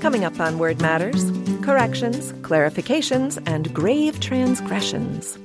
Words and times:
Coming 0.00 0.24
up 0.24 0.40
on 0.40 0.58
Word 0.58 0.80
Matters 0.80 1.30
corrections, 1.60 2.32
clarifications, 2.40 3.40
and 3.46 3.72
grave 3.74 4.18
transgressions. 4.18 5.38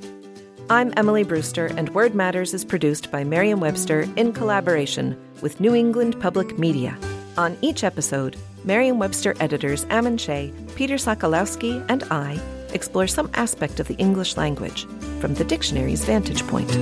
I'm 0.70 0.94
Emily 0.96 1.24
Brewster, 1.24 1.66
and 1.66 1.94
Word 1.94 2.14
Matters 2.14 2.54
is 2.54 2.64
produced 2.64 3.10
by 3.10 3.22
Merriam 3.22 3.60
Webster 3.60 4.08
in 4.16 4.32
collaboration 4.32 5.14
with 5.42 5.60
New 5.60 5.74
England 5.74 6.18
Public 6.20 6.58
Media. 6.58 6.98
On 7.36 7.58
each 7.60 7.84
episode, 7.84 8.36
Merriam 8.64 8.98
Webster 8.98 9.34
editors 9.40 9.84
Ammon 9.90 10.16
Shea, 10.16 10.50
Peter 10.74 10.94
Sokolowski, 10.94 11.84
and 11.90 12.02
I 12.10 12.40
explore 12.72 13.06
some 13.06 13.30
aspect 13.34 13.78
of 13.78 13.88
the 13.88 13.96
English 13.96 14.38
language 14.38 14.86
from 15.20 15.34
the 15.34 15.44
dictionary's 15.44 16.06
vantage 16.06 16.46
point. 16.46 16.74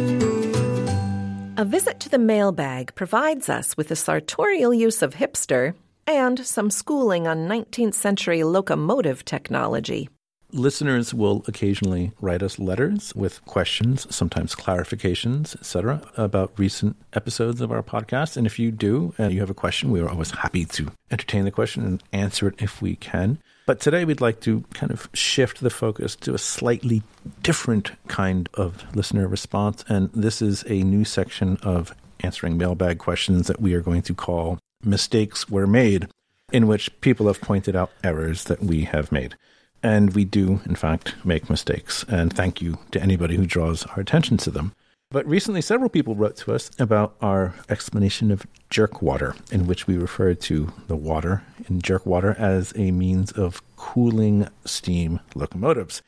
A 1.58 1.64
visit 1.64 1.98
to 2.00 2.08
the 2.08 2.18
mailbag 2.18 2.94
provides 2.94 3.48
us 3.48 3.76
with 3.76 3.90
a 3.90 3.96
sartorial 3.96 4.72
use 4.72 5.02
of 5.02 5.14
hipster 5.14 5.74
and 6.06 6.44
some 6.46 6.70
schooling 6.70 7.26
on 7.26 7.48
19th 7.48 7.94
century 7.94 8.42
locomotive 8.44 9.24
technology. 9.24 10.08
Listeners 10.52 11.12
will 11.12 11.42
occasionally 11.48 12.12
write 12.20 12.40
us 12.40 12.60
letters 12.60 13.12
with 13.16 13.44
questions, 13.44 14.06
sometimes 14.14 14.54
clarifications, 14.54 15.56
etc., 15.56 16.00
about 16.16 16.56
recent 16.56 16.96
episodes 17.12 17.60
of 17.60 17.72
our 17.72 17.82
podcast. 17.82 18.36
And 18.36 18.46
if 18.46 18.56
you 18.56 18.70
do 18.70 19.14
and 19.18 19.32
you 19.32 19.40
have 19.40 19.50
a 19.50 19.54
question, 19.54 19.90
we 19.90 20.00
are 20.00 20.08
always 20.08 20.30
happy 20.30 20.64
to 20.66 20.92
entertain 21.10 21.44
the 21.44 21.50
question 21.50 21.84
and 21.84 22.02
answer 22.12 22.46
it 22.46 22.62
if 22.62 22.80
we 22.80 22.94
can. 22.94 23.40
But 23.66 23.80
today 23.80 24.04
we'd 24.04 24.20
like 24.20 24.40
to 24.42 24.62
kind 24.74 24.92
of 24.92 25.08
shift 25.12 25.60
the 25.60 25.70
focus 25.70 26.14
to 26.16 26.34
a 26.34 26.38
slightly 26.38 27.02
different 27.42 27.90
kind 28.06 28.48
of 28.54 28.84
listener 28.94 29.26
response. 29.26 29.84
And 29.88 30.08
this 30.12 30.40
is 30.40 30.64
a 30.68 30.84
new 30.84 31.04
section 31.04 31.56
of 31.64 31.92
answering 32.20 32.56
mailbag 32.56 32.98
questions 32.98 33.48
that 33.48 33.60
we 33.60 33.74
are 33.74 33.80
going 33.80 34.02
to 34.02 34.14
call 34.14 34.58
Mistakes 34.84 35.48
Were 35.48 35.66
Made, 35.66 36.08
in 36.52 36.66
which 36.66 37.00
people 37.00 37.26
have 37.26 37.40
pointed 37.40 37.74
out 37.74 37.90
errors 38.02 38.44
that 38.44 38.62
we 38.62 38.84
have 38.84 39.10
made. 39.10 39.36
And 39.82 40.14
we 40.14 40.24
do, 40.24 40.60
in 40.66 40.76
fact, 40.76 41.14
make 41.24 41.50
mistakes. 41.50 42.04
And 42.08 42.32
thank 42.32 42.62
you 42.62 42.78
to 42.92 43.02
anybody 43.02 43.36
who 43.36 43.46
draws 43.46 43.84
our 43.86 44.00
attention 44.00 44.36
to 44.38 44.50
them. 44.50 44.72
But 45.10 45.26
recently, 45.26 45.60
several 45.60 45.90
people 45.90 46.16
wrote 46.16 46.36
to 46.38 46.54
us 46.54 46.70
about 46.78 47.14
our 47.20 47.54
explanation 47.68 48.30
of 48.30 48.46
jerk 48.70 49.00
water, 49.02 49.36
in 49.52 49.66
which 49.66 49.86
we 49.86 49.96
referred 49.96 50.40
to 50.42 50.72
the 50.88 50.96
water 50.96 51.42
in 51.68 51.80
jerk 51.80 52.04
water 52.04 52.34
as 52.38 52.72
a 52.76 52.90
means 52.90 53.30
of 53.30 53.62
cooling 53.76 54.48
steam 54.64 55.20
locomotives. 55.34 56.02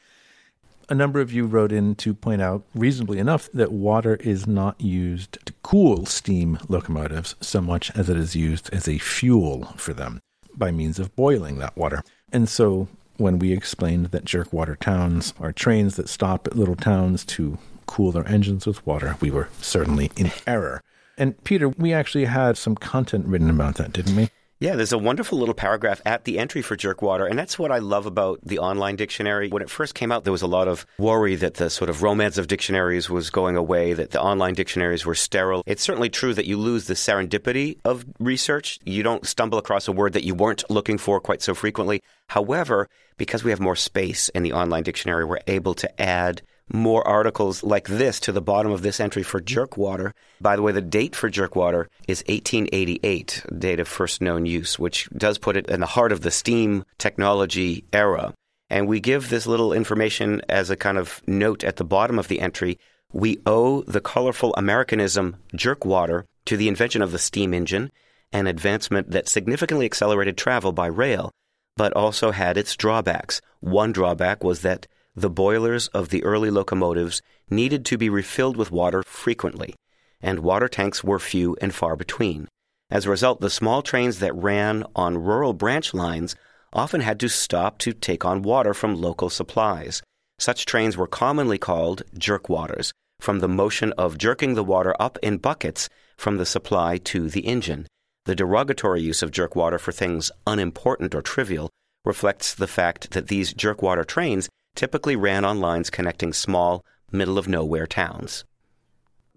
A 0.88 0.94
number 0.94 1.20
of 1.20 1.32
you 1.32 1.46
wrote 1.46 1.72
in 1.72 1.96
to 1.96 2.14
point 2.14 2.40
out, 2.40 2.62
reasonably 2.72 3.18
enough, 3.18 3.50
that 3.52 3.72
water 3.72 4.16
is 4.16 4.46
not 4.46 4.80
used 4.80 5.44
to 5.44 5.52
cool 5.64 6.06
steam 6.06 6.60
locomotives 6.68 7.34
so 7.40 7.60
much 7.60 7.90
as 7.96 8.08
it 8.08 8.16
is 8.16 8.36
used 8.36 8.72
as 8.72 8.86
a 8.86 8.98
fuel 8.98 9.64
for 9.76 9.92
them 9.92 10.20
by 10.54 10.70
means 10.70 11.00
of 11.00 11.14
boiling 11.16 11.58
that 11.58 11.76
water. 11.76 12.04
And 12.32 12.48
so 12.48 12.86
when 13.16 13.40
we 13.40 13.52
explained 13.52 14.06
that 14.06 14.24
jerkwater 14.24 14.78
towns 14.78 15.34
are 15.40 15.52
trains 15.52 15.96
that 15.96 16.08
stop 16.08 16.46
at 16.46 16.56
little 16.56 16.76
towns 16.76 17.24
to 17.24 17.58
cool 17.86 18.12
their 18.12 18.26
engines 18.28 18.64
with 18.64 18.86
water, 18.86 19.16
we 19.20 19.30
were 19.30 19.48
certainly 19.60 20.12
in 20.16 20.30
error. 20.46 20.82
And 21.18 21.42
Peter, 21.42 21.68
we 21.68 21.92
actually 21.92 22.26
had 22.26 22.56
some 22.56 22.76
content 22.76 23.26
written 23.26 23.50
about 23.50 23.74
that, 23.76 23.92
didn't 23.92 24.14
we? 24.14 24.28
Yeah, 24.58 24.74
there's 24.74 24.92
a 24.92 24.98
wonderful 24.98 25.38
little 25.38 25.54
paragraph 25.54 26.00
at 26.06 26.24
the 26.24 26.38
entry 26.38 26.62
for 26.62 26.78
jerkwater, 26.78 27.28
and 27.28 27.38
that's 27.38 27.58
what 27.58 27.70
I 27.70 27.76
love 27.76 28.06
about 28.06 28.40
the 28.42 28.58
online 28.58 28.96
dictionary. 28.96 29.50
When 29.50 29.60
it 29.60 29.68
first 29.68 29.94
came 29.94 30.10
out, 30.10 30.24
there 30.24 30.32
was 30.32 30.40
a 30.40 30.46
lot 30.46 30.66
of 30.66 30.86
worry 30.98 31.34
that 31.34 31.54
the 31.54 31.68
sort 31.68 31.90
of 31.90 32.02
romance 32.02 32.38
of 32.38 32.46
dictionaries 32.48 33.10
was 33.10 33.28
going 33.28 33.56
away, 33.56 33.92
that 33.92 34.12
the 34.12 34.20
online 34.22 34.54
dictionaries 34.54 35.04
were 35.04 35.14
sterile. 35.14 35.62
It's 35.66 35.82
certainly 35.82 36.08
true 36.08 36.32
that 36.32 36.46
you 36.46 36.56
lose 36.56 36.86
the 36.86 36.94
serendipity 36.94 37.76
of 37.84 38.06
research. 38.18 38.78
You 38.86 39.02
don't 39.02 39.26
stumble 39.26 39.58
across 39.58 39.88
a 39.88 39.92
word 39.92 40.14
that 40.14 40.24
you 40.24 40.34
weren't 40.34 40.64
looking 40.70 40.96
for 40.96 41.20
quite 41.20 41.42
so 41.42 41.54
frequently. 41.54 42.02
However, 42.28 42.88
because 43.18 43.44
we 43.44 43.50
have 43.50 43.60
more 43.60 43.76
space 43.76 44.30
in 44.30 44.42
the 44.42 44.54
online 44.54 44.84
dictionary, 44.84 45.26
we're 45.26 45.40
able 45.46 45.74
to 45.74 46.00
add 46.00 46.40
more 46.72 47.06
articles 47.06 47.62
like 47.62 47.86
this 47.88 48.20
to 48.20 48.32
the 48.32 48.40
bottom 48.40 48.72
of 48.72 48.82
this 48.82 49.00
entry 49.00 49.22
for 49.22 49.40
jerkwater. 49.40 50.12
By 50.40 50.56
the 50.56 50.62
way, 50.62 50.72
the 50.72 50.82
date 50.82 51.14
for 51.14 51.30
jerkwater 51.30 51.86
is 52.08 52.24
1888, 52.28 53.44
date 53.58 53.80
of 53.80 53.88
first 53.88 54.20
known 54.20 54.46
use, 54.46 54.78
which 54.78 55.08
does 55.16 55.38
put 55.38 55.56
it 55.56 55.68
in 55.68 55.80
the 55.80 55.86
heart 55.86 56.12
of 56.12 56.22
the 56.22 56.30
steam 56.30 56.84
technology 56.98 57.84
era. 57.92 58.34
And 58.68 58.88
we 58.88 58.98
give 59.00 59.28
this 59.28 59.46
little 59.46 59.72
information 59.72 60.42
as 60.48 60.70
a 60.70 60.76
kind 60.76 60.98
of 60.98 61.22
note 61.26 61.62
at 61.62 61.76
the 61.76 61.84
bottom 61.84 62.18
of 62.18 62.28
the 62.28 62.40
entry. 62.40 62.78
We 63.12 63.38
owe 63.46 63.82
the 63.82 64.00
colorful 64.00 64.52
Americanism 64.56 65.36
jerkwater 65.54 66.24
to 66.46 66.56
the 66.56 66.68
invention 66.68 67.00
of 67.00 67.12
the 67.12 67.18
steam 67.18 67.54
engine, 67.54 67.92
an 68.32 68.48
advancement 68.48 69.12
that 69.12 69.28
significantly 69.28 69.86
accelerated 69.86 70.36
travel 70.36 70.72
by 70.72 70.86
rail, 70.86 71.30
but 71.76 71.92
also 71.92 72.32
had 72.32 72.56
its 72.56 72.76
drawbacks. 72.76 73.40
One 73.60 73.92
drawback 73.92 74.42
was 74.42 74.62
that 74.62 74.88
the 75.16 75.30
boilers 75.30 75.88
of 75.88 76.10
the 76.10 76.22
early 76.22 76.50
locomotives 76.50 77.22
needed 77.48 77.84
to 77.86 77.96
be 77.96 78.10
refilled 78.10 78.56
with 78.56 78.70
water 78.70 79.02
frequently, 79.02 79.74
and 80.20 80.40
water 80.40 80.68
tanks 80.68 81.02
were 81.02 81.18
few 81.18 81.56
and 81.60 81.74
far 81.74 81.96
between. 81.96 82.46
As 82.90 83.06
a 83.06 83.10
result, 83.10 83.40
the 83.40 83.50
small 83.50 83.82
trains 83.82 84.18
that 84.20 84.34
ran 84.34 84.84
on 84.94 85.18
rural 85.18 85.54
branch 85.54 85.94
lines 85.94 86.36
often 86.72 87.00
had 87.00 87.18
to 87.20 87.28
stop 87.28 87.78
to 87.78 87.92
take 87.92 88.24
on 88.24 88.42
water 88.42 88.74
from 88.74 89.00
local 89.00 89.30
supplies. 89.30 90.02
Such 90.38 90.66
trains 90.66 90.96
were 90.96 91.06
commonly 91.06 91.56
called 91.56 92.02
jerkwaters, 92.16 92.92
from 93.18 93.40
the 93.40 93.48
motion 93.48 93.92
of 93.92 94.18
jerking 94.18 94.54
the 94.54 94.64
water 94.64 94.94
up 95.00 95.18
in 95.22 95.38
buckets 95.38 95.88
from 96.18 96.36
the 96.36 96.46
supply 96.46 96.98
to 96.98 97.30
the 97.30 97.46
engine. 97.46 97.86
The 98.26 98.34
derogatory 98.34 99.00
use 99.00 99.22
of 99.22 99.30
jerkwater 99.30 99.80
for 99.80 99.92
things 99.92 100.30
unimportant 100.46 101.14
or 101.14 101.22
trivial 101.22 101.70
reflects 102.04 102.54
the 102.54 102.66
fact 102.66 103.12
that 103.12 103.28
these 103.28 103.54
jerkwater 103.54 104.06
trains 104.06 104.48
typically 104.76 105.16
ran 105.16 105.44
on 105.44 105.60
lines 105.60 105.90
connecting 105.90 106.32
small, 106.32 106.84
middle 107.10 107.38
of 107.38 107.48
nowhere 107.48 107.86
towns. 107.86 108.44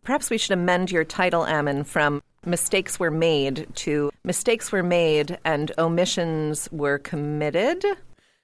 Perhaps 0.03 0.29
we 0.29 0.37
should 0.37 0.51
amend 0.51 0.91
your 0.91 1.03
title, 1.03 1.45
Ammon, 1.45 1.83
from 1.83 2.21
mistakes 2.45 2.99
were 2.99 3.11
made 3.11 3.67
to 3.75 4.11
mistakes 4.23 4.71
were 4.71 4.83
made 4.83 5.37
and 5.43 5.71
omissions 5.77 6.69
were 6.71 6.97
committed. 6.97 7.83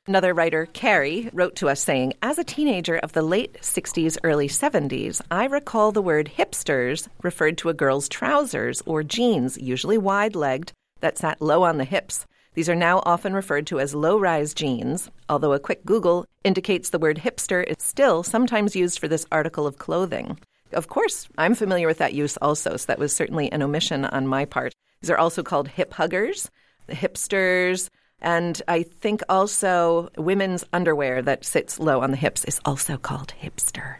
Another 0.07 0.35
writer, 0.35 0.67
Carrie, 0.67 1.29
wrote 1.34 1.55
to 1.55 1.69
us 1.69 1.81
saying, 1.81 2.13
As 2.22 2.38
a 2.38 2.44
teenager 2.44 2.97
of 2.97 3.13
the 3.13 3.23
late 3.23 3.53
60s, 3.61 4.17
early 4.23 4.47
70s, 4.47 5.19
I 5.31 5.45
recall 5.45 5.91
the 5.91 6.01
word 6.01 6.31
hipsters 6.38 7.07
referred 7.23 7.57
to 7.59 7.69
a 7.69 7.73
girl's 7.73 8.07
trousers 8.07 8.84
or 8.85 9.01
jeans, 9.01 9.57
usually 9.57 9.97
wide 9.97 10.35
legged, 10.35 10.73
that 11.00 11.17
sat 11.17 11.41
low 11.41 11.63
on 11.63 11.78
the 11.78 11.85
hips. 11.85 12.28
These 12.55 12.69
are 12.69 12.75
now 12.75 13.03
often 13.05 13.33
referred 13.33 13.67
to 13.67 13.81
as 13.81 13.93
low 13.93 14.17
rise 14.17 14.53
jeans, 14.53 15.11
although 15.27 15.51
a 15.51 15.59
quick 15.59 15.83
Google 15.85 16.25
indicates 16.45 16.89
the 16.89 16.99
word 16.99 17.17
hipster 17.17 17.61
is 17.66 17.75
still 17.79 18.23
sometimes 18.23 18.77
used 18.77 18.97
for 18.97 19.09
this 19.09 19.25
article 19.29 19.67
of 19.67 19.77
clothing. 19.77 20.39
Of 20.71 20.88
course, 20.88 21.27
I'm 21.38 21.53
familiar 21.53 21.85
with 21.85 21.97
that 21.97 22.13
use 22.13 22.38
also, 22.38 22.77
so 22.77 22.85
that 22.88 22.97
was 22.97 23.13
certainly 23.13 23.51
an 23.51 23.61
omission 23.61 24.05
on 24.05 24.25
my 24.25 24.45
part. 24.45 24.73
These 25.01 25.09
are 25.09 25.17
also 25.17 25.43
called 25.43 25.67
hip 25.67 25.93
huggers, 25.93 26.49
the 26.88 26.95
hipsters, 26.95 27.89
and 28.21 28.61
I 28.69 28.83
think 28.83 29.22
also 29.27 30.09
women's 30.17 30.63
underwear 30.72 31.22
that 31.23 31.43
sits 31.43 31.77
low 31.77 31.99
on 32.01 32.11
the 32.11 32.17
hips 32.17 32.45
is 32.45 32.61
also 32.63 32.95
called 32.95 33.33
hipster. 33.41 33.97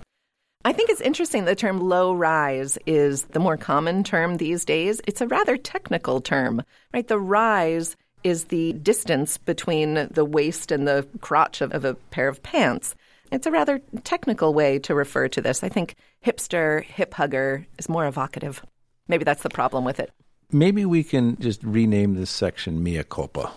I 0.64 0.72
think 0.72 0.90
it's 0.90 1.02
interesting 1.02 1.44
the 1.44 1.56
term 1.56 1.82
low 1.82 2.14
rise 2.14 2.78
is 2.86 3.24
the 3.26 3.40
more 3.40 3.58
common 3.58 4.04
term 4.04 4.38
these 4.38 4.64
days. 4.64 5.02
It's 5.06 5.22
a 5.22 5.28
rather 5.28 5.58
technical 5.58 6.22
term, 6.22 6.64
right? 6.94 7.08
The 7.08 7.20
rise 7.20 7.96
is 8.26 8.46
the 8.46 8.74
distance 8.74 9.38
between 9.38 10.08
the 10.10 10.26
waist 10.26 10.72
and 10.72 10.88
the 10.88 11.08
crotch 11.22 11.62
of, 11.62 11.72
of 11.72 11.86
a 11.86 11.94
pair 11.94 12.28
of 12.28 12.42
pants. 12.42 12.96
It's 13.32 13.46
a 13.46 13.52
rather 13.52 13.80
technical 14.04 14.52
way 14.52 14.80
to 14.80 14.96
refer 14.96 15.28
to 15.28 15.42
this. 15.42 15.64
I 15.64 15.70
think 15.70 15.96
hipster, 16.26 16.84
hip 16.84 17.14
hugger 17.14 17.68
is 17.78 17.88
more 17.88 18.08
evocative. 18.08 18.66
Maybe 19.08 19.24
that's 19.24 19.44
the 19.44 19.50
problem 19.50 19.86
with 19.86 20.00
it. 20.00 20.12
Maybe 20.52 20.86
we 20.86 21.04
can 21.04 21.38
just 21.40 21.64
rename 21.64 22.16
this 22.16 22.32
section 22.32 22.82
Mea 22.82 23.04
Culpa. 23.04 23.52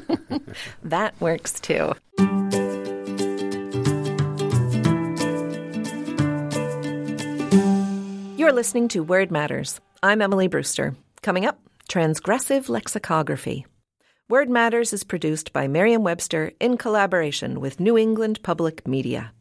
that 0.82 1.18
works 1.18 1.58
too. 1.58 1.94
You're 8.36 8.52
listening 8.52 8.88
to 8.88 9.00
Word 9.00 9.30
Matters. 9.30 9.80
I'm 10.02 10.20
Emily 10.20 10.48
Brewster. 10.48 10.94
Coming 11.22 11.46
up, 11.46 11.58
transgressive 11.88 12.68
lexicography. 12.68 13.64
Word 14.28 14.50
Matters 14.50 14.92
is 14.92 15.04
produced 15.04 15.52
by 15.52 15.68
Merriam 15.68 16.02
Webster 16.02 16.50
in 16.58 16.78
collaboration 16.78 17.60
with 17.60 17.78
New 17.78 17.96
England 17.96 18.42
Public 18.42 18.84
Media. 18.84 19.32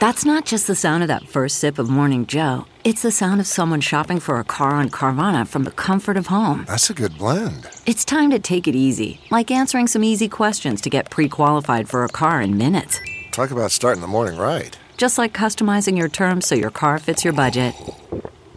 That's 0.00 0.24
not 0.24 0.44
just 0.44 0.66
the 0.66 0.74
sound 0.74 1.04
of 1.04 1.08
that 1.08 1.28
first 1.28 1.60
sip 1.60 1.78
of 1.78 1.88
Morning 1.88 2.26
Joe. 2.26 2.66
It's 2.82 3.02
the 3.02 3.12
sound 3.12 3.40
of 3.40 3.46
someone 3.46 3.80
shopping 3.80 4.18
for 4.18 4.40
a 4.40 4.44
car 4.44 4.70
on 4.70 4.90
Carvana 4.90 5.46
from 5.46 5.62
the 5.62 5.70
comfort 5.70 6.16
of 6.16 6.26
home. 6.26 6.64
That's 6.66 6.90
a 6.90 6.94
good 6.94 7.16
blend. 7.16 7.68
It's 7.86 8.04
time 8.04 8.32
to 8.32 8.40
take 8.40 8.66
it 8.66 8.74
easy, 8.74 9.20
like 9.30 9.52
answering 9.52 9.86
some 9.86 10.02
easy 10.02 10.28
questions 10.28 10.80
to 10.80 10.90
get 10.90 11.10
pre 11.10 11.28
qualified 11.28 11.88
for 11.88 12.02
a 12.02 12.08
car 12.08 12.42
in 12.42 12.58
minutes. 12.58 12.98
Talk 13.30 13.52
about 13.52 13.70
starting 13.70 14.00
the 14.00 14.08
morning 14.08 14.36
right. 14.36 14.76
Just 14.96 15.16
like 15.16 15.32
customizing 15.32 15.96
your 15.96 16.08
terms 16.08 16.44
so 16.44 16.56
your 16.56 16.72
car 16.72 16.98
fits 16.98 17.22
your 17.22 17.34
budget. 17.34 17.72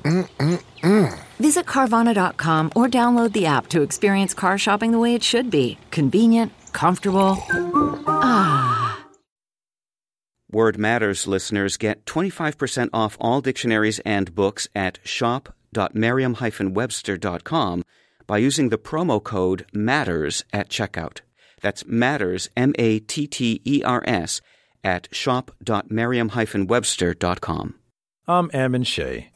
Mm-mm-mm. 0.02 1.25
Visit 1.40 1.66
Carvana.com 1.66 2.72
or 2.76 2.88
download 2.88 3.34
the 3.34 3.46
app 3.46 3.68
to 3.68 3.82
experience 3.82 4.34
car 4.34 4.58
shopping 4.58 4.92
the 4.92 5.00
way 5.00 5.16
it 5.16 5.24
should 5.24 5.50
be 5.50 5.78
convenient, 5.92 6.52
comfortable. 6.72 7.38
Ah. 8.08 9.06
Word 10.52 10.78
Matters 10.78 11.28
listeners 11.28 11.78
get 11.78 12.06
25% 12.06 12.90
off 12.94 13.18
all 13.20 13.42
dictionaries 13.42 14.00
and 14.00 14.34
books 14.34 14.70
at 14.74 15.00
shop.merriam-webster.com 15.04 17.84
by 18.28 18.38
using 18.38 18.70
the 18.70 18.78
promo 18.78 19.22
code 19.22 19.66
MATTERS 19.74 20.44
at 20.54 20.70
checkout. 20.70 21.20
That's 21.62 21.84
MATTERS, 21.84 22.48
M 22.56 22.74
A 22.80 23.00
T 23.00 23.28
T 23.28 23.62
E 23.66 23.84
R 23.84 24.02
S, 24.08 24.40
at 24.84 25.10
shop.merriam-webster.com. 25.12 27.76
I'm 28.28 28.50
Ammon 28.54 28.84
Shea. 28.84 29.32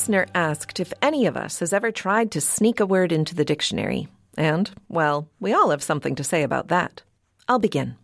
listener 0.00 0.26
asked 0.34 0.80
if 0.80 0.94
any 1.02 1.26
of 1.26 1.36
us 1.36 1.58
has 1.58 1.74
ever 1.74 1.92
tried 1.92 2.30
to 2.30 2.40
sneak 2.40 2.80
a 2.80 2.86
word 2.86 3.12
into 3.12 3.34
the 3.34 3.44
dictionary. 3.44 4.08
And, 4.34 4.70
well, 4.88 5.28
we 5.40 5.52
all 5.52 5.68
have 5.68 5.82
something 5.82 6.14
to 6.14 6.24
say 6.24 6.42
about 6.42 6.68
that. 6.68 7.02
I'll 7.46 7.58
begin. 7.58 7.96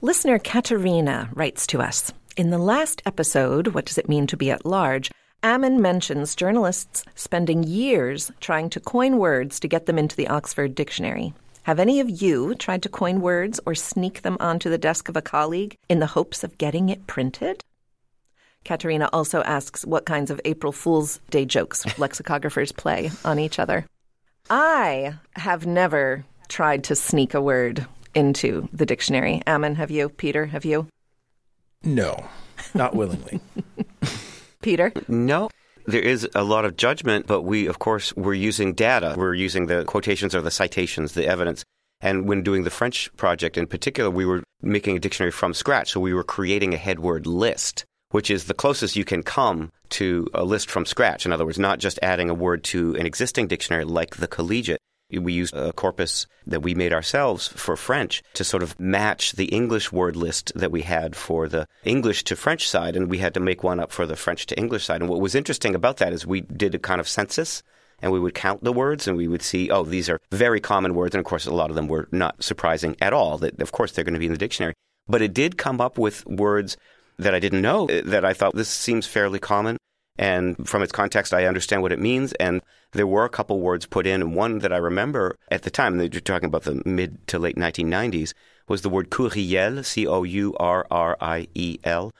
Listener 0.00 0.40
Katerina 0.40 1.30
writes 1.34 1.64
to 1.68 1.80
us 1.80 2.12
In 2.36 2.50
the 2.50 2.58
last 2.58 3.00
episode, 3.06 3.68
What 3.68 3.86
Does 3.86 3.96
It 3.96 4.08
Mean 4.08 4.26
to 4.26 4.36
Be 4.36 4.50
at 4.50 4.66
Large? 4.66 5.12
Ammon 5.44 5.80
mentions 5.80 6.34
journalists 6.34 7.04
spending 7.14 7.62
years 7.62 8.32
trying 8.40 8.68
to 8.70 8.80
coin 8.80 9.18
words 9.18 9.60
to 9.60 9.68
get 9.68 9.86
them 9.86 10.00
into 10.00 10.16
the 10.16 10.26
Oxford 10.26 10.74
Dictionary. 10.74 11.32
Have 11.62 11.78
any 11.78 12.00
of 12.00 12.10
you 12.10 12.56
tried 12.56 12.82
to 12.82 12.88
coin 12.88 13.20
words 13.20 13.60
or 13.64 13.76
sneak 13.76 14.22
them 14.22 14.36
onto 14.40 14.68
the 14.68 14.78
desk 14.78 15.08
of 15.08 15.16
a 15.16 15.22
colleague 15.22 15.76
in 15.88 16.00
the 16.00 16.06
hopes 16.06 16.42
of 16.42 16.58
getting 16.58 16.88
it 16.88 17.06
printed? 17.06 17.64
Katerina 18.66 19.08
also 19.12 19.42
asks 19.42 19.86
what 19.86 20.04
kinds 20.04 20.30
of 20.30 20.40
April 20.44 20.72
Fool's 20.72 21.20
Day 21.30 21.44
jokes 21.44 21.84
lexicographers 21.96 22.76
play 22.76 23.10
on 23.24 23.38
each 23.38 23.58
other. 23.58 23.86
I 24.50 25.14
have 25.34 25.66
never 25.66 26.24
tried 26.48 26.84
to 26.84 26.94
sneak 26.94 27.34
a 27.34 27.40
word 27.40 27.86
into 28.14 28.68
the 28.72 28.86
dictionary. 28.86 29.42
Ammon, 29.46 29.76
have 29.76 29.90
you? 29.90 30.08
Peter, 30.08 30.46
have 30.46 30.64
you? 30.64 30.88
No, 31.84 32.28
not 32.74 32.94
willingly. 32.94 33.40
Peter? 34.62 34.92
No. 35.06 35.48
There 35.86 36.02
is 36.02 36.28
a 36.34 36.42
lot 36.42 36.64
of 36.64 36.76
judgment, 36.76 37.28
but 37.28 37.42
we, 37.42 37.66
of 37.66 37.78
course, 37.78 38.14
we're 38.16 38.34
using 38.34 38.72
data. 38.74 39.14
We're 39.16 39.34
using 39.34 39.66
the 39.66 39.84
quotations 39.84 40.34
or 40.34 40.40
the 40.40 40.50
citations, 40.50 41.12
the 41.12 41.26
evidence. 41.26 41.64
And 42.00 42.26
when 42.28 42.42
doing 42.42 42.64
the 42.64 42.70
French 42.70 43.14
project 43.16 43.56
in 43.56 43.68
particular, 43.68 44.10
we 44.10 44.26
were 44.26 44.42
making 44.60 44.96
a 44.96 45.00
dictionary 45.00 45.30
from 45.30 45.54
scratch. 45.54 45.92
So 45.92 46.00
we 46.00 46.12
were 46.12 46.24
creating 46.24 46.74
a 46.74 46.78
headword 46.78 47.26
list, 47.26 47.84
which 48.10 48.30
is 48.30 48.44
the 48.44 48.54
closest 48.54 48.96
you 48.96 49.04
can 49.04 49.22
come 49.22 49.70
to 49.90 50.28
a 50.34 50.44
list 50.44 50.70
from 50.70 50.86
scratch. 50.86 51.26
In 51.26 51.32
other 51.32 51.44
words, 51.44 51.58
not 51.58 51.78
just 51.78 51.98
adding 52.02 52.30
a 52.30 52.34
word 52.34 52.64
to 52.64 52.94
an 52.96 53.06
existing 53.06 53.46
dictionary 53.46 53.84
like 53.84 54.16
the 54.16 54.28
collegiate. 54.28 54.80
We 55.10 55.32
used 55.32 55.54
a 55.54 55.72
corpus 55.72 56.26
that 56.48 56.62
we 56.62 56.74
made 56.74 56.92
ourselves 56.92 57.46
for 57.46 57.76
French 57.76 58.24
to 58.34 58.42
sort 58.42 58.64
of 58.64 58.78
match 58.80 59.32
the 59.32 59.44
English 59.46 59.92
word 59.92 60.16
list 60.16 60.50
that 60.56 60.72
we 60.72 60.82
had 60.82 61.14
for 61.14 61.48
the 61.48 61.68
English 61.84 62.24
to 62.24 62.34
French 62.34 62.68
side, 62.68 62.96
and 62.96 63.08
we 63.08 63.18
had 63.18 63.34
to 63.34 63.40
make 63.40 63.62
one 63.62 63.78
up 63.78 63.92
for 63.92 64.04
the 64.04 64.16
French 64.16 64.46
to 64.46 64.58
English 64.58 64.84
side. 64.84 65.00
And 65.00 65.08
what 65.08 65.20
was 65.20 65.36
interesting 65.36 65.76
about 65.76 65.98
that 65.98 66.12
is 66.12 66.26
we 66.26 66.40
did 66.40 66.74
a 66.74 66.80
kind 66.80 67.00
of 67.00 67.06
census 67.06 67.62
and 68.02 68.10
we 68.10 68.18
would 68.18 68.34
count 68.34 68.64
the 68.64 68.72
words 68.72 69.06
and 69.06 69.16
we 69.16 69.28
would 69.28 69.42
see, 69.42 69.70
oh, 69.70 69.84
these 69.84 70.08
are 70.10 70.20
very 70.32 70.60
common 70.60 70.94
words. 70.94 71.14
And 71.14 71.20
of 71.20 71.24
course, 71.24 71.46
a 71.46 71.54
lot 71.54 71.70
of 71.70 71.76
them 71.76 71.86
were 71.86 72.08
not 72.10 72.42
surprising 72.42 72.96
at 73.00 73.12
all. 73.12 73.38
That, 73.38 73.60
of 73.62 73.72
course, 73.72 73.92
they're 73.92 74.04
going 74.04 74.14
to 74.14 74.20
be 74.20 74.26
in 74.26 74.32
the 74.32 74.38
dictionary. 74.38 74.74
But 75.08 75.22
it 75.22 75.32
did 75.32 75.56
come 75.56 75.80
up 75.80 75.98
with 75.98 76.26
words 76.26 76.76
that 77.18 77.34
I 77.34 77.40
didn't 77.40 77.62
know 77.62 77.86
eh, 77.86 78.02
that 78.04 78.24
I 78.24 78.32
thought 78.32 78.54
this 78.54 78.68
seems 78.68 79.06
fairly 79.06 79.38
common. 79.38 79.76
And 80.18 80.66
from 80.66 80.82
its 80.82 80.92
context, 80.92 81.34
I 81.34 81.44
understand 81.44 81.82
what 81.82 81.92
it 81.92 81.98
means. 81.98 82.32
And 82.34 82.62
there 82.92 83.06
were 83.06 83.24
a 83.24 83.30
couple 83.30 83.60
words 83.60 83.84
put 83.84 84.06
in, 84.06 84.22
and 84.22 84.34
one 84.34 84.60
that 84.60 84.72
I 84.72 84.78
remember 84.78 85.36
at 85.50 85.62
the 85.62 85.70
time, 85.70 86.00
you're 86.00 86.08
talking 86.08 86.46
about 86.46 86.62
the 86.62 86.82
mid 86.86 87.26
to 87.28 87.38
late 87.38 87.56
1990s, 87.56 88.32
was 88.66 88.82
the 88.82 88.88
word 88.88 89.10
courriel, 89.10 89.84
C 89.84 90.06
O 90.06 90.22
U 90.22 90.56
R 90.58 90.86
R 90.90 91.16
I 91.20 91.48
E 91.54 91.78
L, 91.84 92.12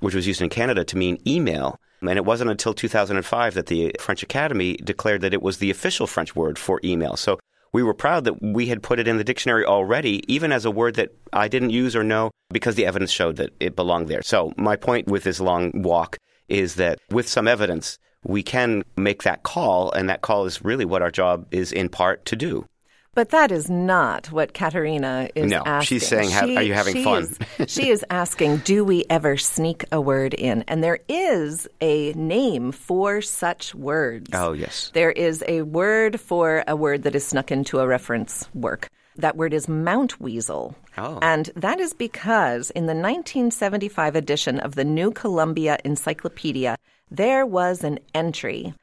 which 0.00 0.14
was 0.14 0.26
used 0.26 0.42
in 0.42 0.48
Canada 0.48 0.84
to 0.84 0.96
mean 0.96 1.18
email. 1.26 1.78
And 2.00 2.18
it 2.18 2.24
wasn't 2.24 2.50
until 2.50 2.74
2005 2.74 3.54
that 3.54 3.66
the 3.66 3.94
French 3.98 4.22
Academy 4.22 4.74
declared 4.76 5.22
that 5.22 5.32
it 5.32 5.40
was 5.40 5.58
the 5.58 5.70
official 5.70 6.06
French 6.06 6.36
word 6.36 6.58
for 6.58 6.80
email. 6.84 7.16
So 7.16 7.38
we 7.74 7.82
were 7.82 7.92
proud 7.92 8.24
that 8.24 8.40
we 8.40 8.68
had 8.68 8.82
put 8.84 9.00
it 9.00 9.08
in 9.08 9.18
the 9.18 9.24
dictionary 9.24 9.64
already, 9.64 10.22
even 10.32 10.52
as 10.52 10.64
a 10.64 10.70
word 10.70 10.94
that 10.94 11.10
I 11.32 11.48
didn't 11.48 11.70
use 11.70 11.96
or 11.96 12.04
know, 12.04 12.30
because 12.50 12.76
the 12.76 12.86
evidence 12.86 13.10
showed 13.10 13.34
that 13.36 13.50
it 13.58 13.74
belonged 13.74 14.06
there. 14.06 14.22
So 14.22 14.52
my 14.56 14.76
point 14.76 15.08
with 15.08 15.24
this 15.24 15.40
long 15.40 15.82
walk 15.82 16.16
is 16.48 16.76
that 16.76 17.00
with 17.10 17.28
some 17.28 17.48
evidence, 17.48 17.98
we 18.22 18.44
can 18.44 18.84
make 18.96 19.24
that 19.24 19.42
call, 19.42 19.90
and 19.90 20.08
that 20.08 20.22
call 20.22 20.46
is 20.46 20.64
really 20.64 20.84
what 20.84 21.02
our 21.02 21.10
job 21.10 21.48
is 21.50 21.72
in 21.72 21.88
part 21.88 22.24
to 22.26 22.36
do. 22.36 22.64
But 23.14 23.30
that 23.30 23.52
is 23.52 23.70
not 23.70 24.32
what 24.32 24.54
Katerina 24.54 25.28
is 25.34 25.44
asking. 25.44 25.48
no, 25.50 25.62
asking. 25.64 25.86
she's 25.86 26.06
saying, 26.06 26.32
"Are 26.32 26.62
you 26.62 26.74
having 26.74 26.96
she 26.96 27.04
fun?" 27.04 27.22
Is, 27.58 27.70
she 27.70 27.90
is 27.90 28.04
asking, 28.10 28.58
"Do 28.58 28.84
we 28.84 29.04
ever 29.08 29.36
sneak 29.36 29.84
a 29.92 30.00
word 30.00 30.34
in?" 30.34 30.64
And 30.66 30.82
there 30.82 30.98
is 31.08 31.68
a 31.80 32.12
name 32.12 32.72
for 32.72 33.22
such 33.22 33.74
words. 33.74 34.30
Oh, 34.32 34.52
yes. 34.52 34.90
There 34.94 35.12
is 35.12 35.44
a 35.46 35.62
word 35.62 36.20
for 36.20 36.64
a 36.66 36.76
word 36.76 37.04
that 37.04 37.14
is 37.14 37.26
snuck 37.26 37.52
into 37.52 37.78
a 37.78 37.86
reference 37.86 38.48
work. 38.54 38.90
That 39.16 39.36
word 39.36 39.54
is 39.54 39.66
mountweazel. 39.66 40.74
Oh. 40.98 41.18
And 41.22 41.50
that 41.54 41.78
is 41.78 41.94
because 41.94 42.70
in 42.70 42.86
the 42.86 42.94
1975 42.94 44.16
edition 44.16 44.58
of 44.58 44.74
the 44.74 44.84
New 44.84 45.12
Columbia 45.12 45.78
Encyclopedia, 45.84 46.76
there 47.10 47.46
was 47.46 47.84
an 47.84 48.00
entry 48.12 48.74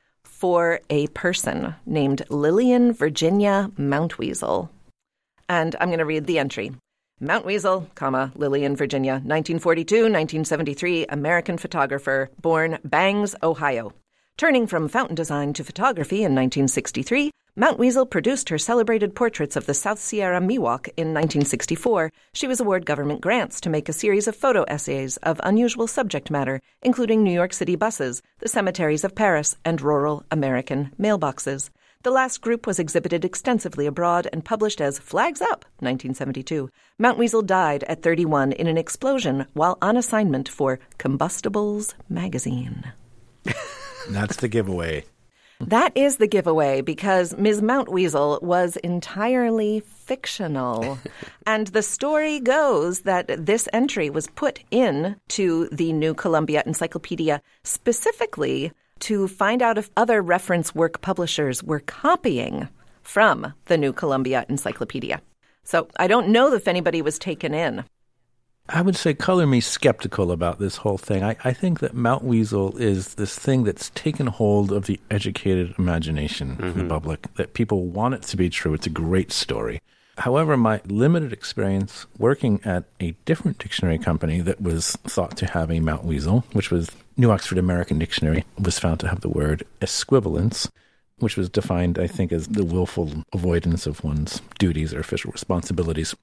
for 0.42 0.80
a 0.90 1.06
person 1.10 1.76
named 1.86 2.24
Lillian 2.30 2.94
Virginia 2.94 3.69
Mountweazel. 3.78 4.69
And 5.48 5.76
I'm 5.80 5.90
going 5.90 6.00
to 6.00 6.06
read 6.06 6.26
the 6.26 6.40
entry. 6.40 6.71
Mountweazel, 7.21 7.94
comma, 7.94 8.31
Lillian, 8.33 8.76
Virginia, 8.76 9.21
1942 9.21 9.95
1973, 9.98 11.06
American 11.10 11.60
photographer, 11.60 12.31
born 12.42 12.80
Bangs, 12.83 13.36
Ohio. 13.44 13.94
Turning 14.36 14.66
from 14.66 14.88
fountain 14.88 15.16
design 15.16 15.54
to 15.54 15.64
photography 15.64 16.24
in 16.24 16.33
1963, 16.33 17.30
Mountweazel 17.60 18.10
produced 18.10 18.48
her 18.48 18.58
celebrated 18.58 19.14
portraits 19.14 19.58
of 19.58 19.66
the 19.66 19.74
South 19.74 20.00
Sierra 20.00 20.40
Miwok 20.40 20.88
in 20.96 21.14
1964. 21.14 22.10
She 22.31 22.48
was 22.48 22.62
awarded 22.62 22.86
government 22.86 23.20
grants 23.20 23.60
to 23.62 23.70
make 23.70 23.90
a 23.90 23.94
series 23.94 24.26
of 24.30 24.38
photo 24.38 24.64
essays 24.70 25.18
of 25.18 25.42
unusual 25.44 25.86
subject 25.86 26.31
matter, 26.31 26.62
including 26.81 27.24
New 27.24 27.34
York 27.34 27.52
City 27.52 27.76
buses, 27.76 28.22
the 28.40 28.48
cemeteries 28.48 29.04
of 29.04 29.16
Paris, 29.16 29.58
and 29.66 29.81
rural 29.81 30.24
American 30.31 30.94
mailboxes. 30.98 31.70
The 32.04 32.12
last 32.12 32.40
group 32.40 32.66
was 32.66 32.80
exhibited 32.80 33.26
extensively 33.26 33.86
abroad 33.86 34.30
and 34.31 34.46
published 34.46 34.80
as 34.80 34.98
Flags 34.98 35.42
Up, 35.42 35.66
1972. 35.80 36.70
Mountweazel 37.02 37.46
died 37.46 37.84
at 37.84 38.02
31 38.02 38.54
in 38.54 38.68
an 38.68 38.78
explosion 38.78 39.46
while 39.52 39.78
on 39.81 39.98
assignment 39.98 40.48
for 40.48 40.80
Combustibles 40.98 41.96
magazine. 42.08 42.94
That's 44.10 44.38
the 44.38 44.48
giveaway. 44.48 45.04
That 45.68 45.91
is 45.95 46.18
the 46.18 46.27
giveaway 46.27 46.81
because 46.81 47.35
Ms. 47.37 47.61
Mountweazel 47.61 48.41
was 48.41 48.77
entirely 48.77 49.81
fictional. 49.81 50.97
and 51.47 51.68
the 51.68 51.81
story 51.81 52.39
goes 52.39 53.01
that 53.01 53.45
this 53.45 53.68
entry 53.71 54.09
was 54.09 54.27
put 54.27 54.59
in 54.71 55.15
to 55.30 55.68
the 55.71 55.94
New 55.94 56.13
Columbia 56.13 56.63
Encyclopedia 56.65 57.41
specifically 57.63 58.71
to 58.99 59.27
find 59.27 59.61
out 59.61 59.77
if 59.77 59.89
other 59.97 60.21
reference 60.21 60.75
work 60.75 61.01
publishers 61.01 61.63
were 61.63 61.80
copying 61.80 62.68
from 63.01 63.53
the 63.65 63.77
New 63.77 63.94
Columbia 63.94 64.45
Encyclopedia. 64.49 65.21
So 65.63 65.87
I 65.97 66.07
don't 66.07 66.30
know 66.30 66.53
if 66.53 66.68
anybody 66.68 67.01
was 67.01 67.19
taken 67.19 67.53
in. 67.53 67.83
I 68.73 68.81
would 68.81 68.95
say 68.95 69.13
color 69.13 69.45
me 69.45 69.59
skeptical 69.59 70.31
about 70.31 70.59
this 70.59 70.78
whole 70.78 70.97
thing. 70.97 71.23
I, 71.23 71.35
I 71.44 71.51
think 71.51 71.81
that 71.81 71.94
Mountweazel 71.94 72.80
is 72.80 73.16
this 73.16 73.37
thing 73.37 73.63
that's 73.66 73.90
taken 73.90 74.28
hold 74.28 74.71
of 74.71 74.85
the 74.85 74.97
educated 75.09 75.75
imagination 75.78 76.51
of 76.51 76.75
the 76.75 76.81
mm-hmm. 76.81 76.87
public, 76.87 77.33
that 77.35 77.54
people 77.54 77.87
want 77.87 78.13
it 78.13 78.21
to 78.23 78.37
be 78.37 78.49
true. 78.49 78.73
It's 78.73 78.87
a 78.87 78.92
great 78.92 79.33
story. 79.33 79.81
However, 80.18 80.56
my 80.56 80.80
limited 80.85 81.33
experience 81.33 82.06
working 82.18 82.61
at 82.63 82.85
a 83.01 83.11
different 83.25 83.57
dictionary 83.57 83.97
company 83.97 84.40
that 84.40 84.61
was 84.61 84.92
thought 85.04 85.35
to 85.37 85.47
have 85.47 85.69
a 85.69 85.80
Mountweazel, 85.80 86.45
which 86.54 86.71
was 86.71 86.90
New 87.18 87.30
Oxford 87.30 87.57
American 87.57 87.99
Dictionary, 87.99 88.45
was 88.57 88.80
found 88.80 89.01
to 89.01 89.09
have 89.09 89.19
the 89.19 89.30
word 89.30 89.63
esquivalence, 89.81 90.69
which 91.19 91.35
was 91.35 91.49
defined, 91.49 91.99
I 91.99 92.07
think, 92.07 92.31
as 92.31 92.47
the 92.47 92.63
willful 92.63 93.25
avoidance 93.33 93.85
of 93.85 94.01
one's 94.04 94.42
duties 94.59 94.94
or 94.94 94.99
official 94.99 95.31
responsibilities. 95.31 96.16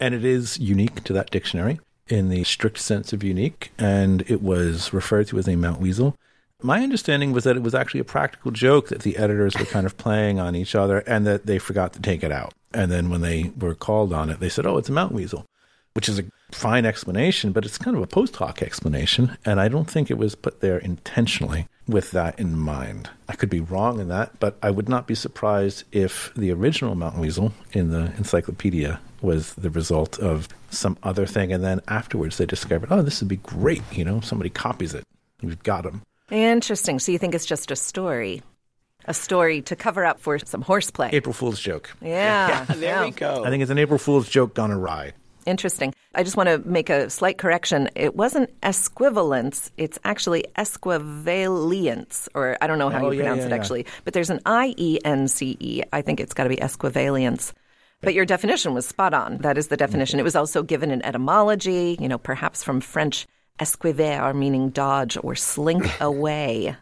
And 0.00 0.14
it 0.14 0.24
is 0.24 0.58
unique 0.58 1.02
to 1.04 1.12
that 1.12 1.30
dictionary 1.30 1.80
in 2.08 2.28
the 2.28 2.44
strict 2.44 2.78
sense 2.78 3.12
of 3.12 3.22
unique, 3.22 3.70
and 3.78 4.22
it 4.30 4.42
was 4.42 4.92
referred 4.92 5.26
to 5.28 5.38
as 5.38 5.46
a 5.46 5.52
Mountweazel. 5.52 6.14
My 6.62 6.82
understanding 6.82 7.32
was 7.32 7.44
that 7.44 7.56
it 7.56 7.62
was 7.62 7.74
actually 7.74 8.00
a 8.00 8.04
practical 8.04 8.50
joke 8.50 8.88
that 8.88 9.02
the 9.02 9.16
editors 9.16 9.56
were 9.56 9.64
kind 9.64 9.86
of 9.86 9.96
playing 9.96 10.40
on 10.40 10.56
each 10.56 10.74
other 10.74 11.00
and 11.00 11.26
that 11.26 11.46
they 11.46 11.58
forgot 11.58 11.92
to 11.92 12.00
take 12.00 12.24
it 12.24 12.32
out. 12.32 12.52
And 12.74 12.90
then 12.90 13.10
when 13.10 13.20
they 13.20 13.52
were 13.58 13.74
called 13.74 14.12
on 14.12 14.28
it, 14.28 14.40
they 14.40 14.48
said, 14.48 14.66
oh, 14.66 14.76
it's 14.76 14.88
a 14.88 14.92
Mountweazel, 14.92 15.44
which 15.94 16.08
is 16.08 16.18
a 16.18 16.24
fine 16.50 16.84
explanation, 16.84 17.52
but 17.52 17.64
it's 17.64 17.78
kind 17.78 17.96
of 17.96 18.02
a 18.02 18.08
post 18.08 18.36
hoc 18.36 18.60
explanation. 18.62 19.36
And 19.44 19.60
I 19.60 19.68
don't 19.68 19.88
think 19.88 20.10
it 20.10 20.18
was 20.18 20.34
put 20.34 20.60
there 20.60 20.78
intentionally 20.78 21.68
with 21.88 22.10
that 22.12 22.38
in 22.38 22.56
mind. 22.56 23.10
I 23.28 23.34
could 23.34 23.50
be 23.50 23.60
wrong 23.60 24.00
in 24.00 24.08
that, 24.08 24.38
but 24.38 24.56
I 24.62 24.70
would 24.70 24.88
not 24.88 25.06
be 25.06 25.14
surprised 25.14 25.84
if 25.90 26.32
the 26.36 26.52
original 26.52 26.94
mountain 26.94 27.20
Weasel 27.20 27.52
in 27.72 27.90
the 27.90 28.12
encyclopedia 28.16 29.00
was 29.20 29.54
the 29.54 29.70
result 29.70 30.18
of 30.18 30.48
some 30.70 30.98
other 31.02 31.26
thing. 31.26 31.52
And 31.52 31.64
then 31.64 31.80
afterwards 31.88 32.36
they 32.36 32.46
discovered, 32.46 32.92
oh, 32.92 33.02
this 33.02 33.20
would 33.20 33.28
be 33.28 33.36
great. 33.36 33.82
You 33.92 34.04
know, 34.04 34.20
somebody 34.20 34.50
copies 34.50 34.94
it. 34.94 35.04
We've 35.42 35.62
got 35.62 35.84
them. 35.84 36.02
Interesting. 36.30 36.98
So 36.98 37.10
you 37.12 37.18
think 37.18 37.34
it's 37.34 37.46
just 37.46 37.70
a 37.70 37.76
story? 37.76 38.42
A 39.06 39.14
story 39.14 39.62
to 39.62 39.76
cover 39.76 40.04
up 40.04 40.20
for 40.20 40.38
some 40.38 40.60
horseplay. 40.60 41.10
April 41.12 41.32
Fool's 41.32 41.60
joke. 41.60 41.90
Yeah. 42.02 42.64
there 42.68 42.78
yeah. 42.78 43.04
we 43.04 43.10
go. 43.10 43.44
I 43.44 43.50
think 43.50 43.62
it's 43.62 43.70
an 43.70 43.78
April 43.78 43.98
Fool's 43.98 44.28
joke 44.28 44.54
gone 44.54 44.70
awry. 44.70 45.12
Interesting. 45.48 45.94
I 46.14 46.22
just 46.22 46.36
want 46.36 46.48
to 46.50 46.58
make 46.68 46.90
a 46.90 47.08
slight 47.08 47.38
correction. 47.38 47.88
It 47.94 48.14
wasn't 48.14 48.50
esquivalence, 48.62 49.70
it's 49.78 49.98
actually 50.04 50.44
esquivalience, 50.56 52.28
or 52.34 52.58
I 52.60 52.66
don't 52.66 52.78
know 52.78 52.90
how 52.90 53.06
Oh, 53.06 53.10
you 53.10 53.18
yeah, 53.18 53.24
pronounce 53.24 53.40
yeah, 53.40 53.46
it 53.46 53.50
yeah. 53.50 53.54
actually, 53.56 53.86
but 54.04 54.12
there's 54.12 54.30
an 54.30 54.40
I 54.44 54.74
E 54.76 54.98
N 55.04 55.26
C 55.26 55.56
E. 55.58 55.82
I 55.92 56.02
think 56.02 56.20
it's 56.20 56.34
got 56.34 56.44
to 56.44 56.50
be 56.50 56.60
esquivalience. 56.60 57.54
But 58.00 58.14
your 58.14 58.26
definition 58.26 58.74
was 58.74 58.86
spot 58.86 59.14
on. 59.14 59.38
That 59.38 59.58
is 59.58 59.68
the 59.68 59.76
definition. 59.76 60.20
It 60.20 60.24
was 60.24 60.36
also 60.36 60.62
given 60.62 60.90
in 60.90 61.04
etymology, 61.04 61.96
you 61.98 62.08
know, 62.08 62.18
perhaps 62.18 62.62
from 62.62 62.80
French 62.80 63.26
esquiver, 63.58 64.32
meaning 64.36 64.70
dodge 64.70 65.16
or 65.22 65.34
slink 65.34 65.84
away. 66.00 66.76